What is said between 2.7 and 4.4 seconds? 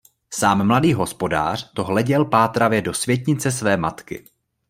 do světnice své matky.